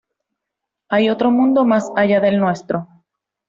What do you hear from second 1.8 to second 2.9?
allá del nuestro.